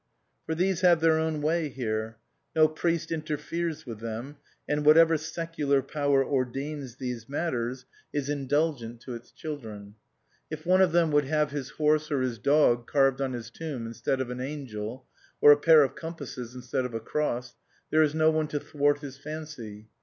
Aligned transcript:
For 0.47 0.55
these 0.55 0.81
have 0.81 0.99
their 0.99 1.19
own 1.19 1.43
way 1.43 1.69
here. 1.69 2.17
No 2.55 2.67
priest 2.67 3.11
interferes 3.11 3.85
with 3.85 3.99
them, 3.99 4.37
and 4.67 4.83
whatever 4.83 5.15
secular 5.15 5.83
power 5.83 6.25
ordains 6.25 6.95
these 6.95 7.29
matters 7.29 7.85
is 8.11 8.27
indulgent 8.27 9.03
330 9.03 9.05
THE 9.05 9.11
MAN 9.13 9.25
AND 9.25 9.25
THE 9.29 9.67
WOMAN 9.67 9.77
to 9.77 9.93
its 9.93 9.93
children. 9.93 9.95
If 10.49 10.65
one 10.65 10.81
of 10.81 10.91
them 10.91 11.11
would 11.11 11.25
have 11.25 11.51
his 11.51 11.69
horse 11.77 12.09
or 12.09 12.23
his 12.23 12.39
dog 12.39 12.87
carved 12.87 13.21
on 13.21 13.33
his 13.33 13.51
tomb 13.51 13.85
instead 13.85 14.19
of 14.19 14.31
an 14.31 14.41
angel, 14.41 15.05
or 15.39 15.51
a 15.51 15.57
pair 15.57 15.83
of 15.83 15.93
compasses 15.93 16.55
instead 16.55 16.83
of 16.83 16.95
a 16.95 16.99
cross, 16.99 17.55
there 17.91 18.01
is 18.01 18.15
no 18.15 18.31
one 18.31 18.47
to 18.47 18.59
thwart 18.59 19.01
his 19.01 19.19
fancy. 19.19 19.87